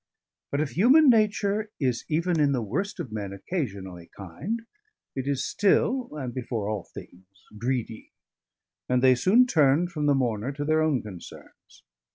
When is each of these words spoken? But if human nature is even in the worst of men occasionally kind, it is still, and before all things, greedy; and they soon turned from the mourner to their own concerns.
But 0.49 0.61
if 0.61 0.71
human 0.71 1.11
nature 1.11 1.69
is 1.79 2.05
even 2.09 2.39
in 2.39 2.53
the 2.53 2.61
worst 2.63 2.99
of 2.99 3.11
men 3.11 3.31
occasionally 3.31 4.09
kind, 4.17 4.63
it 5.15 5.27
is 5.27 5.45
still, 5.45 6.09
and 6.13 6.33
before 6.33 6.67
all 6.67 6.85
things, 6.91 7.23
greedy; 7.59 8.11
and 8.89 9.03
they 9.03 9.13
soon 9.13 9.45
turned 9.45 9.91
from 9.91 10.07
the 10.07 10.15
mourner 10.15 10.53
to 10.53 10.65
their 10.65 10.81
own 10.81 11.03
concerns. 11.03 11.83